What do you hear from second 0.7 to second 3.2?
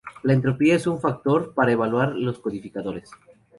es un factor para evaluar los codificadores.